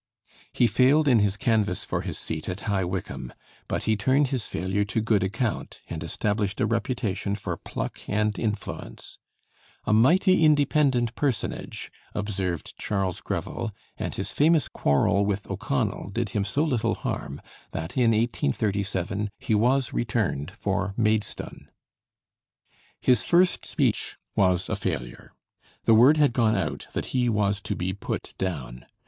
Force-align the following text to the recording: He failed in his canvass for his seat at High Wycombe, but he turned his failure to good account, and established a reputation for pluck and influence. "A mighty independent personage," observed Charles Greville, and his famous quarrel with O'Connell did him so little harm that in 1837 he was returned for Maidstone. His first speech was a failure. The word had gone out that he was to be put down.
He 0.51 0.65
failed 0.65 1.07
in 1.07 1.19
his 1.19 1.37
canvass 1.37 1.83
for 1.85 2.01
his 2.01 2.17
seat 2.17 2.49
at 2.49 2.61
High 2.61 2.83
Wycombe, 2.83 3.31
but 3.67 3.83
he 3.83 3.95
turned 3.95 4.29
his 4.29 4.47
failure 4.47 4.83
to 4.83 4.99
good 4.99 5.21
account, 5.21 5.79
and 5.91 6.03
established 6.03 6.59
a 6.59 6.65
reputation 6.65 7.35
for 7.35 7.55
pluck 7.55 7.99
and 8.07 8.39
influence. 8.39 9.19
"A 9.85 9.93
mighty 9.93 10.43
independent 10.43 11.13
personage," 11.13 11.91
observed 12.15 12.73
Charles 12.79 13.21
Greville, 13.21 13.71
and 13.95 14.15
his 14.15 14.31
famous 14.31 14.67
quarrel 14.67 15.23
with 15.23 15.47
O'Connell 15.51 16.09
did 16.09 16.29
him 16.29 16.45
so 16.45 16.63
little 16.63 16.95
harm 16.95 17.39
that 17.69 17.95
in 17.95 18.09
1837 18.09 19.29
he 19.37 19.53
was 19.53 19.93
returned 19.93 20.49
for 20.49 20.95
Maidstone. 20.97 21.69
His 22.99 23.21
first 23.21 23.67
speech 23.67 24.17
was 24.35 24.67
a 24.67 24.75
failure. 24.75 25.33
The 25.83 25.93
word 25.93 26.17
had 26.17 26.33
gone 26.33 26.55
out 26.55 26.87
that 26.93 27.05
he 27.13 27.29
was 27.29 27.61
to 27.61 27.75
be 27.75 27.93
put 27.93 28.33
down. 28.39 28.87